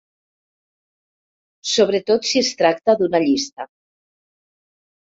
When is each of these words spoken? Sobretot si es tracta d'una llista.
Sobretot 1.73 2.27
si 2.31 2.43
es 2.45 2.51
tracta 2.63 2.99
d'una 3.05 3.25
llista. 3.29 3.71